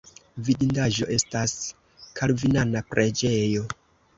Vidindaĵo 0.45 1.09
estas 1.17 1.53
kalvinana 2.21 2.85
preĝejo. 2.95 3.69